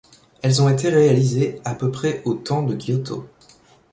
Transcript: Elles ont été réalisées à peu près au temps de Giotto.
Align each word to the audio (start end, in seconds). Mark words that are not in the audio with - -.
Elles 0.41 0.63
ont 0.63 0.69
été 0.69 0.89
réalisées 0.89 1.61
à 1.63 1.75
peu 1.75 1.91
près 1.91 2.23
au 2.25 2.33
temps 2.33 2.63
de 2.63 2.75
Giotto. 2.75 3.29